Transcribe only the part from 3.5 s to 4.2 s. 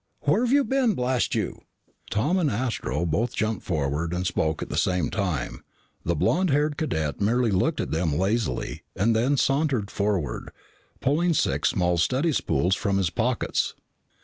forward